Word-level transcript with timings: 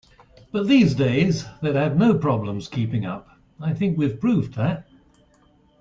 But 0.51 0.65
these 0.67 0.95
days 0.95 1.45
they'd 1.61 1.75
have 1.75 1.95
no 1.95 2.17
problems 2.17 2.67
keeping 2.67 3.05
up, 3.05 3.29
I 3.59 3.75
think 3.75 3.99
we've 3.99 4.19
proved 4.19 4.55
that. 4.55 4.87